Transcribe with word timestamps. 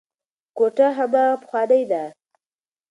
کوټه 0.57 0.87
هماغه 0.97 1.35
پخوانۍ 1.41 1.83
ده. 1.91 2.03